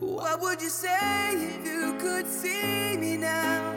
What 0.00 0.40
would 0.40 0.60
you 0.60 0.70
say 0.70 1.34
if 1.34 1.64
you 1.64 1.96
could 2.00 2.26
see 2.26 2.96
me 2.96 3.16
now? 3.16 3.74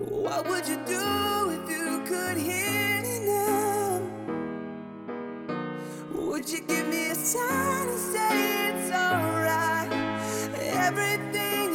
What 0.00 0.48
would 0.48 0.66
you 0.66 0.76
do 0.84 1.50
if 1.50 1.70
you 1.70 2.02
could 2.04 2.36
hear 2.36 3.02
me 3.02 3.26
now? 3.26 4.02
Would 6.14 6.50
you 6.50 6.62
give 6.62 6.88
me 6.88 7.10
a 7.10 7.14
sign 7.14 7.88
and 7.90 7.98
say 8.00 8.70
it's 8.70 8.90
alright? 8.90 9.92
Everything 10.60 11.73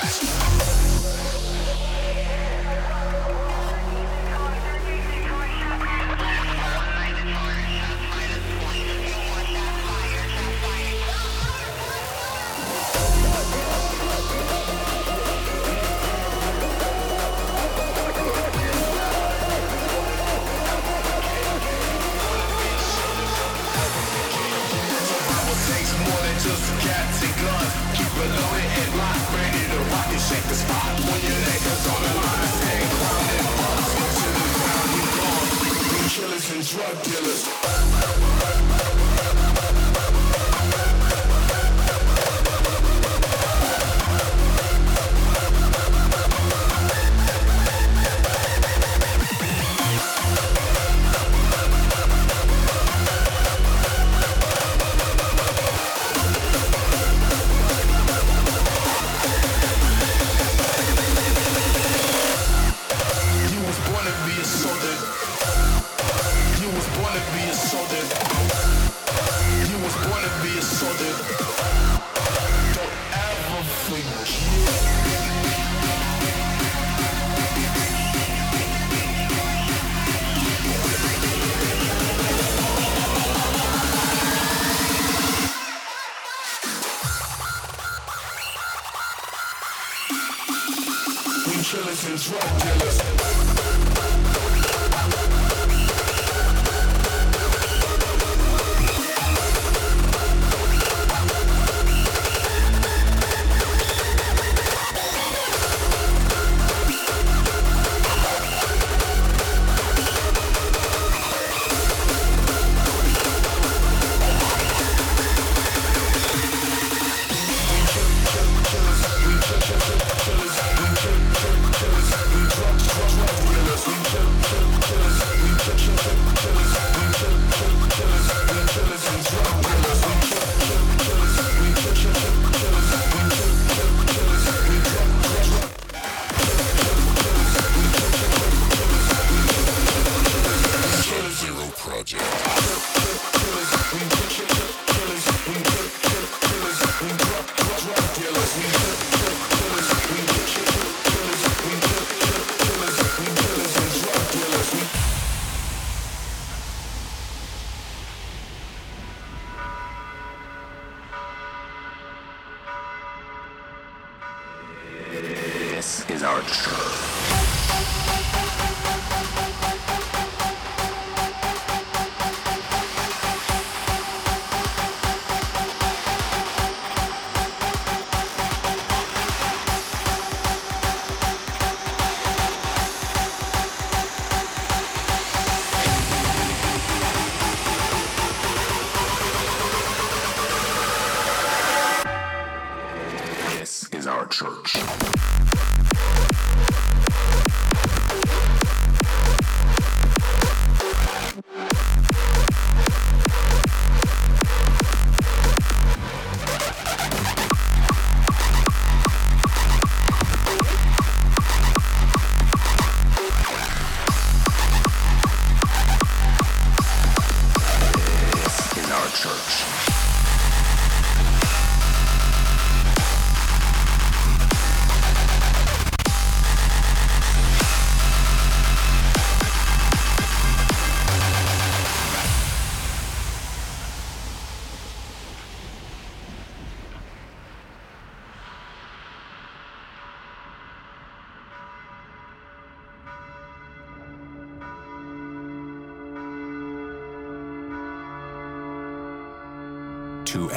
Express. 0.00 0.37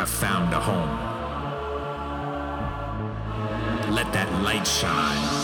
have 0.00 0.08
found 0.08 0.54
a 0.54 0.58
home. 0.58 0.96
Let 3.94 4.10
that 4.14 4.32
light 4.42 4.66
shine. 4.66 5.39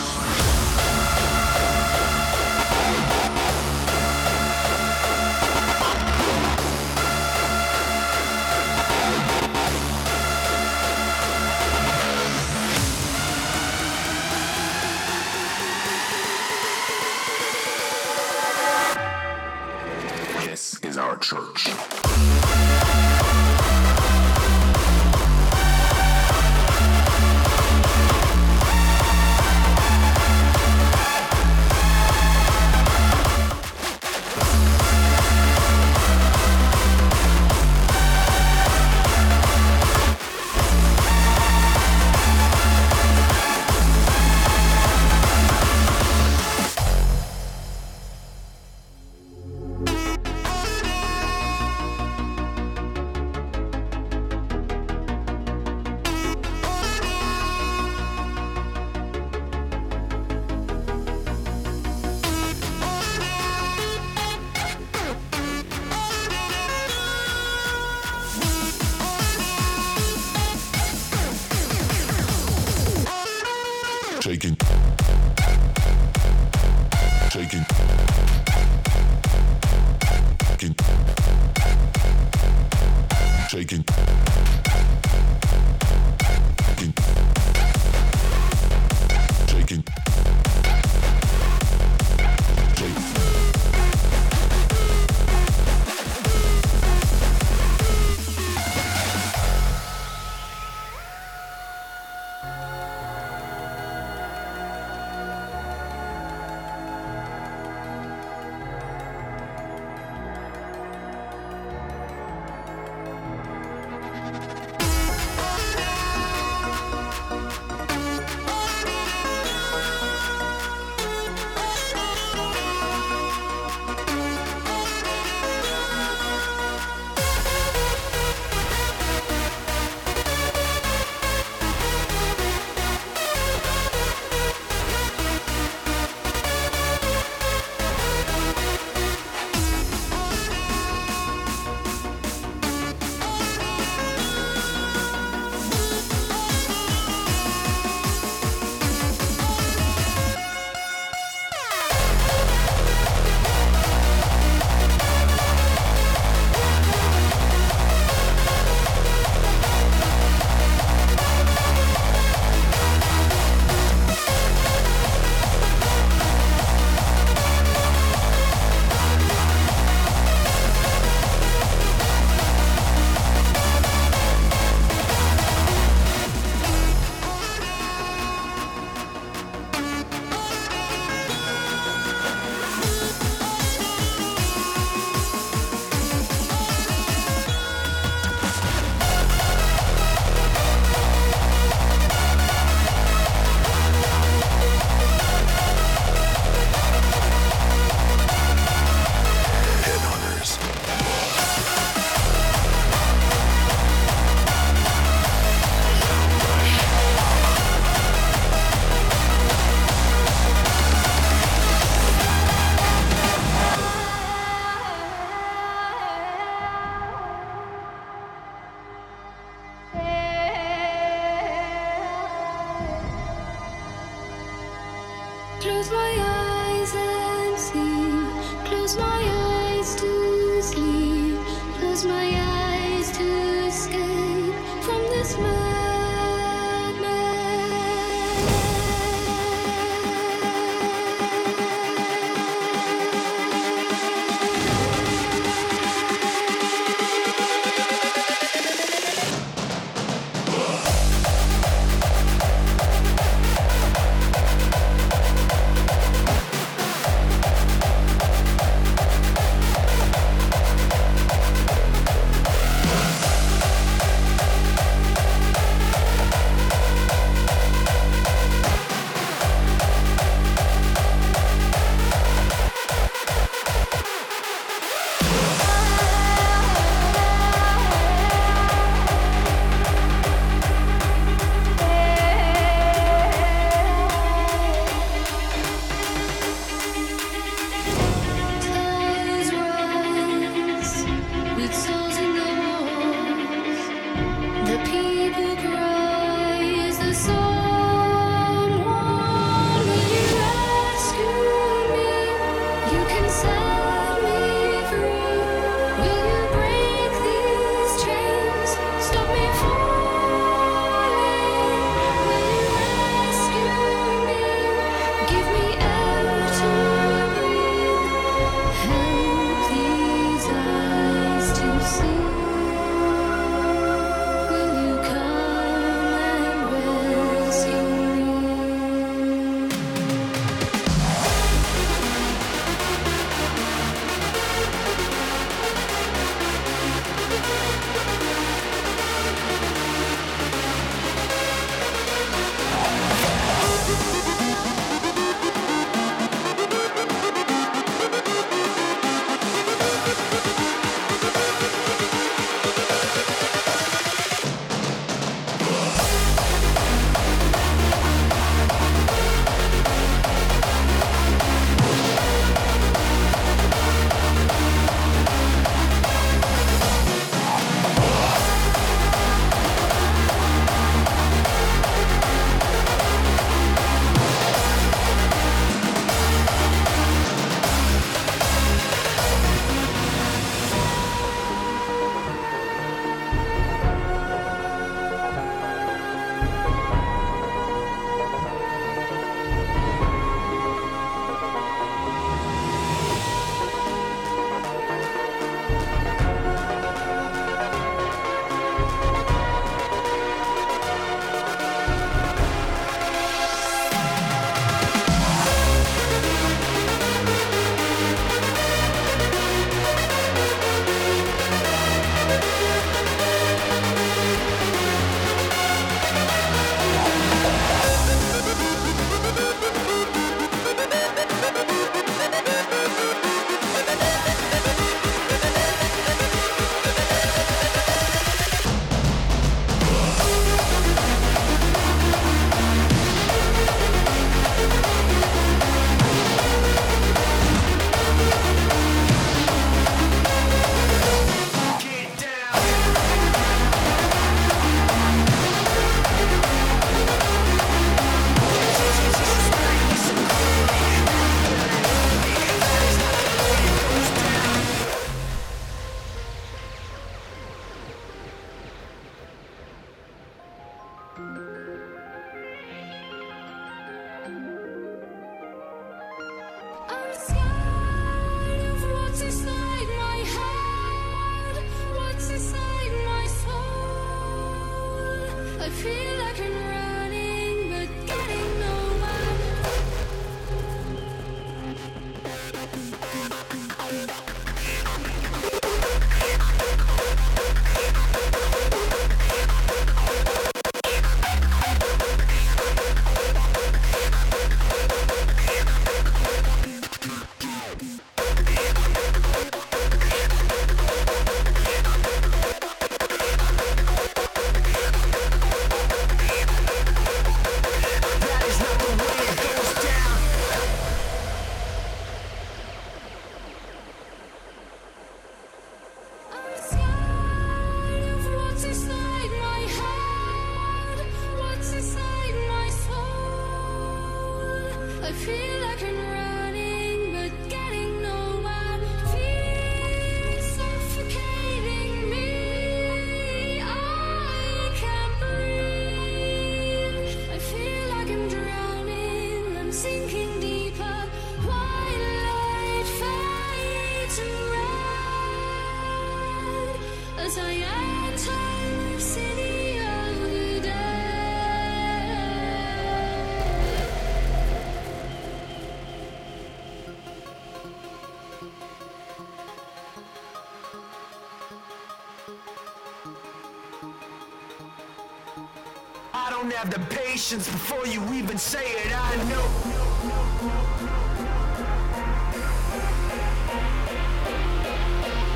Have 566.57 566.71
the 566.71 566.79
patience 566.95 567.47
before 567.47 567.85
you 567.85 568.01
even 568.13 568.35
say 568.35 568.65
it. 568.65 568.91
I 568.91 569.15
know. 569.29 569.45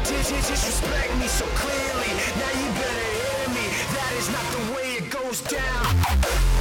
Did 0.04 0.30
you 0.32 0.38
Disrespect 0.38 1.16
me 1.20 1.28
so 1.28 1.46
clearly. 1.62 2.12
Now 2.42 2.54
you 2.60 2.68
better 2.82 3.10
hear 3.22 3.48
me. 3.54 3.66
That 3.94 4.14
is 4.18 4.30
not 4.32 4.46
the 4.56 4.74
way 4.74 4.88
it 4.98 5.12
goes 5.12 5.42
down. 5.42 6.61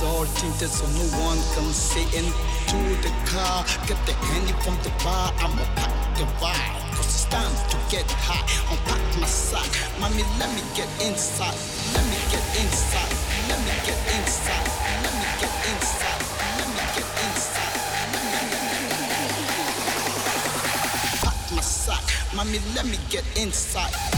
All 0.00 0.26
tinted 0.26 0.70
so 0.70 0.86
no 0.94 1.02
one 1.26 1.38
can 1.54 1.72
see 1.74 2.06
into 2.16 2.78
the 3.02 3.10
car. 3.26 3.64
Get 3.88 3.98
the 4.06 4.12
handy 4.14 4.52
from 4.62 4.78
the 4.84 4.90
bar, 5.02 5.32
I'ma 5.38 5.64
pack 5.74 5.90
the 6.16 6.24
vibe. 6.38 6.94
Cause 6.94 7.06
it's 7.06 7.24
time 7.24 7.50
to 7.70 7.76
get 7.90 8.08
high. 8.22 8.46
Unpack 8.70 9.02
my 9.20 9.26
sack. 9.26 9.66
Mommy, 9.98 10.22
let 10.38 10.54
me 10.54 10.62
get 10.76 10.88
inside. 11.02 11.58
Let 11.94 12.04
me 12.06 12.18
get 12.30 12.46
inside. 12.62 13.10
Let 13.50 13.58
me 13.58 13.74
get 13.82 13.98
inside. 14.14 14.70
Let 15.02 15.14
me 15.18 15.26
get 15.42 15.52
inside. 15.66 16.22
Let 16.58 16.68
me 16.78 16.84
get 16.94 17.08
inside. 17.26 17.74
Pack 21.26 21.38
my 21.52 21.60
sack. 21.60 22.04
Mommy, 22.36 22.60
let 22.76 22.86
me 22.86 22.98
get 23.10 23.24
inside. 23.36 24.17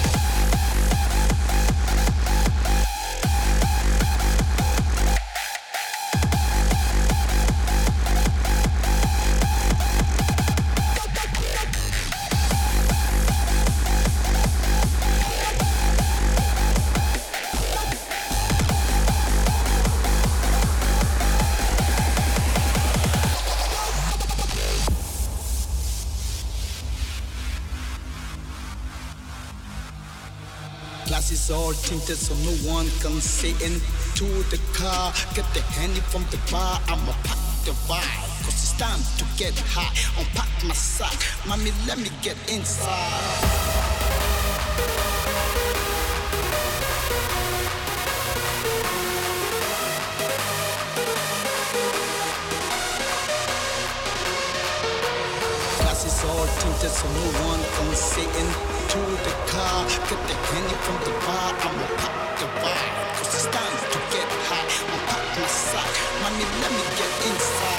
So 32.16 32.34
no 32.44 32.52
one 32.72 32.88
can 33.00 33.20
see 33.20 33.50
into 33.64 34.26
the 34.50 34.58
car. 34.74 35.12
Get 35.34 35.46
the 35.54 35.62
handy 35.62 36.00
from 36.00 36.24
the 36.30 36.38
bar, 36.50 36.80
I'ma 36.88 37.12
pack 37.22 37.38
the 37.64 37.72
vibe. 37.86 38.44
Cause 38.44 38.54
it's 38.54 38.78
time 38.78 39.00
to 39.18 39.24
get 39.36 39.54
high. 39.58 39.94
Unpack 40.18 40.48
my 40.64 40.74
sack. 40.74 41.14
Mommy, 41.46 41.72
let 41.86 41.98
me 41.98 42.10
get 42.22 42.36
inside. 42.50 43.59
So 56.88 57.06
no 57.08 57.26
one 57.44 57.60
can 57.76 57.94
see 57.94 58.24
into 58.24 59.00
the 59.24 59.34
car. 59.52 59.84
Get 60.08 60.20
the 60.28 60.34
handy 60.48 60.76
from 60.80 60.96
the 61.04 61.12
bar, 61.26 61.52
I'ma 61.60 61.86
pop 62.00 62.14
the 62.40 62.46
vibe. 62.56 63.16
Cause 63.16 63.34
it's 63.34 63.44
time 63.52 63.76
to 63.92 63.98
get 64.08 64.28
high. 64.48 64.64
Unpack 64.88 65.40
my 65.40 65.46
sack. 65.46 65.92
Mommy, 66.22 66.44
let 66.62 66.72
me 66.72 66.82
get 66.96 67.12
inside. 67.28 67.69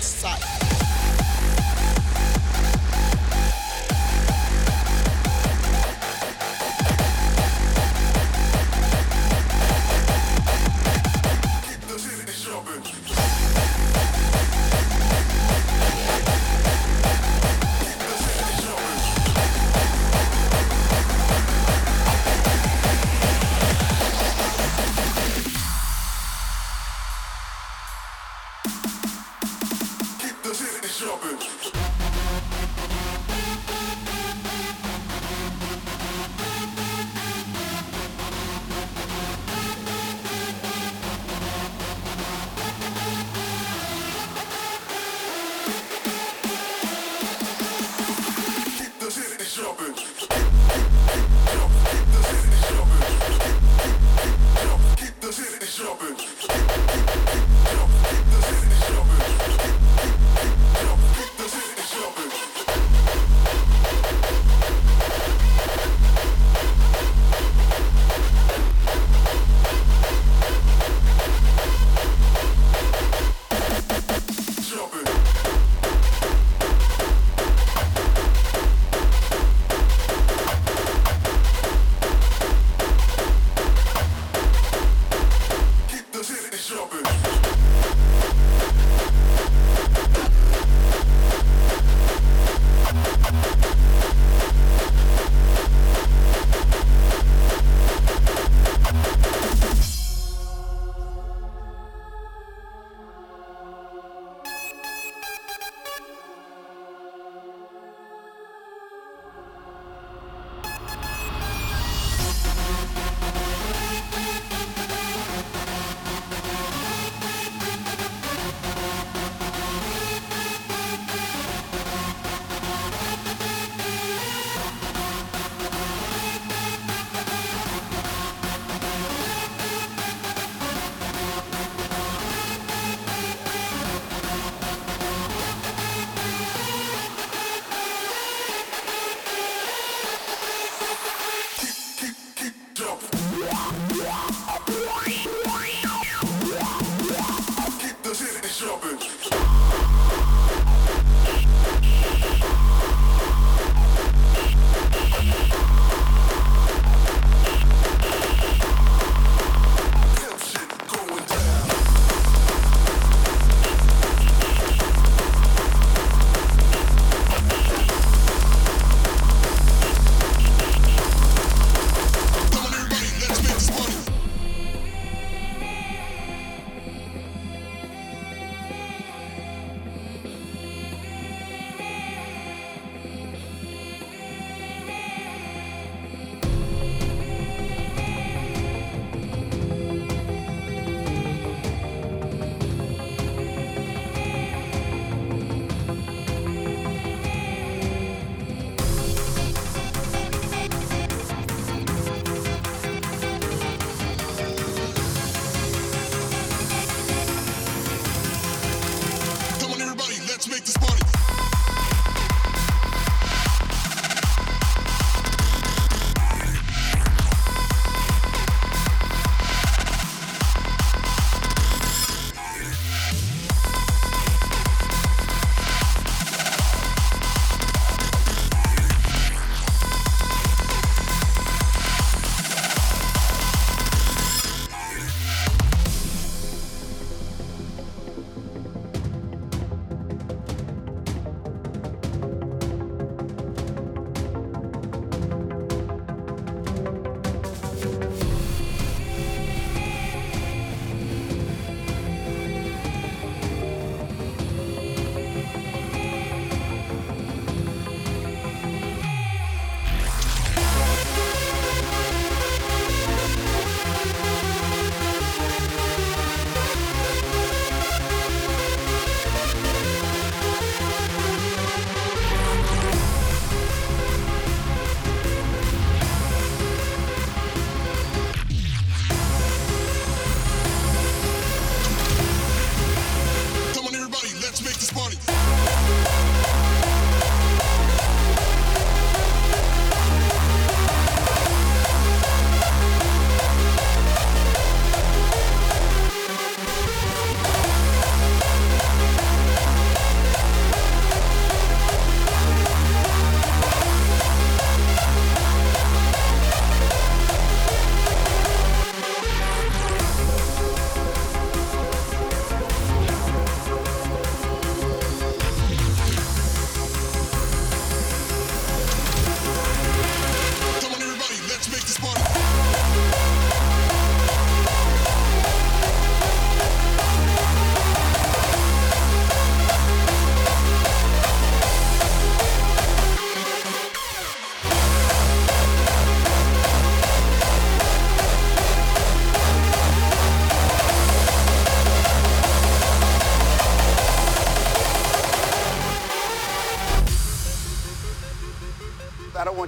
Inside. 0.00 0.29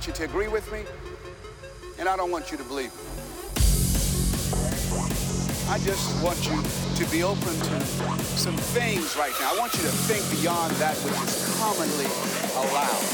Want 0.02 0.18
you 0.18 0.26
to 0.26 0.32
agree 0.32 0.48
with 0.48 0.72
me, 0.72 0.80
and 2.00 2.08
I 2.08 2.16
don't 2.16 2.32
want 2.32 2.50
you 2.50 2.58
to 2.58 2.64
believe 2.64 2.90
me. 2.90 3.02
I 5.70 5.78
just 5.78 6.20
want 6.24 6.44
you 6.44 6.60
to 6.96 7.12
be 7.12 7.22
open 7.22 7.38
to 7.44 7.80
some 8.34 8.56
things 8.74 9.16
right 9.16 9.32
now. 9.38 9.54
I 9.54 9.58
want 9.60 9.74
you 9.74 9.82
to 9.82 9.92
think 10.10 10.42
beyond 10.42 10.72
that 10.82 10.96
which 11.04 11.14
is 11.14 11.56
commonly 11.56 12.06
allowed. 12.68 13.11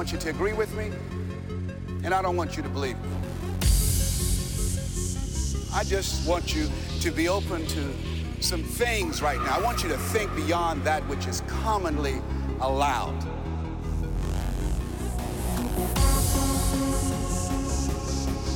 Want 0.00 0.12
you 0.12 0.18
to 0.18 0.30
agree 0.30 0.54
with 0.54 0.74
me, 0.76 0.90
and 2.04 2.14
I 2.14 2.22
don't 2.22 2.34
want 2.34 2.56
you 2.56 2.62
to 2.62 2.70
believe 2.70 2.96
me. 3.02 3.10
I 5.74 5.84
just 5.84 6.26
want 6.26 6.54
you 6.54 6.70
to 7.02 7.10
be 7.10 7.28
open 7.28 7.66
to 7.66 7.92
some 8.40 8.62
things 8.62 9.20
right 9.20 9.38
now. 9.38 9.58
I 9.58 9.60
want 9.60 9.82
you 9.82 9.90
to 9.90 9.98
think 9.98 10.34
beyond 10.34 10.84
that 10.84 11.06
which 11.06 11.26
is 11.26 11.42
commonly 11.42 12.14
allowed. 12.62 13.39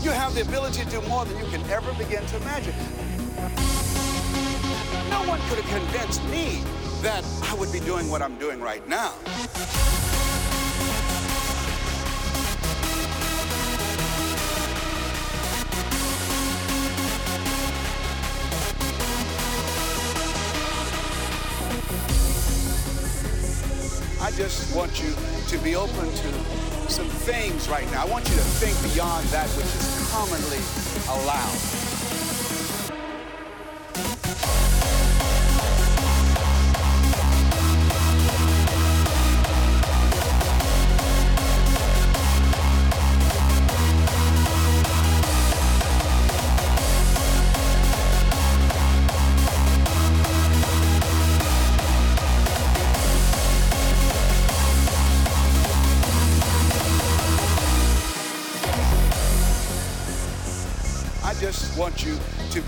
You 0.05 0.11
have 0.11 0.34
the 0.34 0.42
ability 0.42 0.84
to 0.84 0.90
do 0.90 1.00
more 1.09 1.24
than 1.24 1.38
you 1.38 1.50
can 1.50 1.62
ever 1.70 1.90
begin 1.94 2.26
to 2.26 2.36
imagine. 2.36 2.74
No 5.09 5.24
one 5.26 5.40
could 5.48 5.59
have 5.59 5.80
convinced 5.80 6.22
me 6.24 6.62
that 7.00 7.24
I 7.44 7.55
would 7.55 7.72
be 7.72 7.80
doing 7.80 8.11
what 8.11 8.20
I'm 8.20 8.36
doing 8.36 8.61
right 8.61 8.86
now. 8.86 9.14
I 24.20 24.30
just 24.36 24.76
want 24.76 25.02
you 25.02 25.14
to 25.48 25.59
be 25.64 25.76
open 25.76 26.11
to 26.12 26.64
some 26.90 27.09
things 27.09 27.68
right 27.68 27.90
now. 27.90 28.02
I 28.02 28.07
want 28.07 28.28
you 28.28 28.34
to 28.34 28.42
think 28.61 28.94
beyond 28.94 29.26
that 29.28 29.48
which 29.48 29.66
is 29.66 29.93
commonly 30.15 30.61
allowed. 31.09 31.84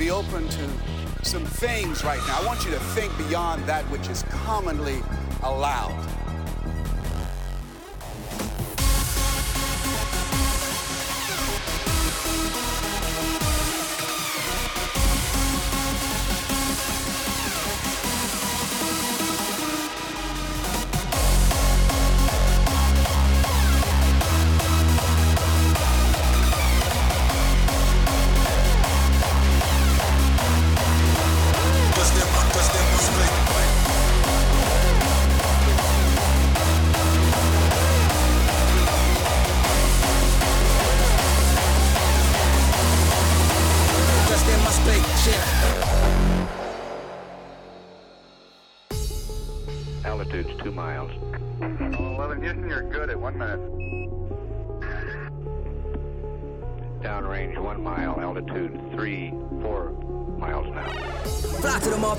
Be 0.06 0.12
open 0.12 0.46
to 0.46 0.68
some 1.22 1.44
things 1.44 2.04
right 2.04 2.20
now. 2.28 2.38
I 2.40 2.46
want 2.46 2.64
you 2.64 2.70
to 2.70 2.78
think 2.94 3.10
beyond 3.18 3.64
that 3.64 3.82
which 3.90 4.08
is 4.08 4.22
commonly 4.44 5.02
allowed. 5.42 6.25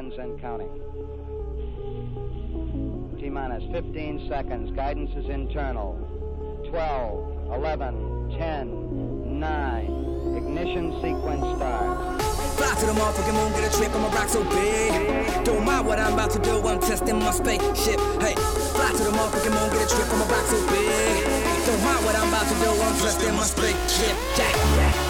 seconds 0.00 0.18
and 0.18 0.40
counting. 0.40 0.70
T 3.20 3.28
minus 3.28 3.62
15 3.70 4.28
seconds. 4.28 4.70
Guidance 4.74 5.10
is 5.16 5.28
internal. 5.28 5.94
12, 6.70 7.54
11, 7.54 8.36
10, 8.38 9.40
9. 9.40 10.36
Ignition 10.36 10.92
sequence 11.02 11.44
starts. 11.56 12.24
Fly 12.56 12.74
to 12.80 12.86
the 12.86 12.92
motherfucking 12.92 13.34
moon, 13.34 13.52
get 13.52 13.72
a 13.72 13.76
trip, 13.76 13.94
I'ma 13.94 14.08
rock 14.08 14.28
so 14.28 14.44
big. 14.44 15.44
Don't 15.44 15.64
mind 15.64 15.86
what 15.86 15.98
I'm 15.98 16.14
about 16.14 16.30
to 16.30 16.38
do, 16.38 16.66
I'm 16.66 16.80
testing 16.80 17.18
my 17.18 17.30
spaceship. 17.30 18.00
Hey, 18.20 18.34
fly 18.72 18.92
to 18.96 19.04
the 19.04 19.10
motherfucking 19.10 19.52
moon, 19.52 19.70
get 19.72 19.84
a 19.84 19.94
trip, 19.94 20.08
I'ma 20.08 20.24
rock 20.24 20.46
so 20.46 20.58
big. 20.70 21.24
Don't 21.66 21.82
mind 21.84 22.04
what 22.04 22.16
I'm 22.16 22.28
about 22.28 22.48
to 22.48 22.54
do, 22.54 22.70
I'm 22.70 22.96
testing 23.00 23.34
my 23.34 23.44
spaceship. 23.44 24.16
Yeah. 24.38 25.09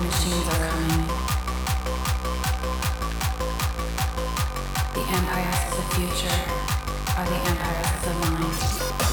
the 0.00 0.06
machines 0.06 0.48
are 0.48 0.68
coming. 0.68 1.06
The 4.94 5.02
empires 5.16 5.60
of 5.66 5.76
the 5.76 5.84
future 5.94 6.40
are 7.16 7.26
the 7.26 7.36
empires 7.50 7.86
of 7.96 8.02
the 8.04 8.30
mind. 8.30 9.09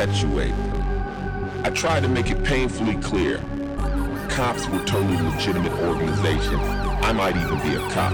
Perpetuate. 0.00 0.54
I 1.62 1.70
tried 1.74 2.02
to 2.04 2.08
make 2.08 2.30
it 2.30 2.42
painfully 2.42 2.96
clear. 3.02 3.36
Cops 4.30 4.66
were 4.68 4.82
totally 4.84 5.20
legitimate 5.30 5.72
organization. 5.72 6.58
I 6.58 7.12
might 7.12 7.36
even 7.36 7.58
be 7.60 7.74
a 7.74 7.90
cop. 7.90 8.12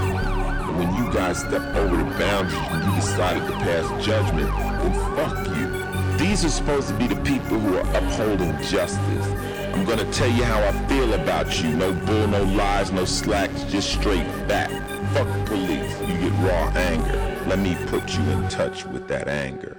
But 0.67 0.75
when 0.79 0.93
you 0.97 1.13
guys 1.13 1.39
step 1.39 1.63
over 1.77 1.97
the 1.97 2.05
boundaries 2.19 2.59
and 2.71 2.85
you 2.85 2.97
decided 2.97 3.47
to 3.47 3.53
pass 3.53 4.05
judgment, 4.05 4.49
then 4.49 5.17
fuck 5.17 5.47
you. 5.57 6.19
These 6.19 6.45
are 6.45 6.49
supposed 6.49 6.89
to 6.89 6.95
be 6.95 7.07
the 7.07 7.23
people 7.23 7.61
who 7.61 7.77
are 7.77 7.97
upholding 7.97 8.61
justice. 8.63 9.27
I'm 9.73 9.85
gonna 9.85 10.11
tell 10.11 10.31
you 10.31 10.43
how 10.43 10.61
I 10.61 10.73
feel 10.89 11.15
about 11.15 11.63
you. 11.63 11.71
No 11.71 11.93
bull, 11.93 12.27
no 12.27 12.43
lies, 12.43 12.91
no 12.91 13.05
slacks, 13.05 13.63
just 13.65 13.93
straight 13.93 14.27
back. 14.49 14.71
Fuck 15.13 15.29
police. 15.47 16.01
You 16.01 16.19
get 16.19 16.33
raw 16.41 16.69
anger. 16.75 17.45
Let 17.47 17.61
me 17.61 17.77
put 17.87 18.13
you 18.17 18.25
in 18.31 18.49
touch 18.49 18.85
with 18.87 19.07
that 19.07 19.29
anger. 19.29 19.77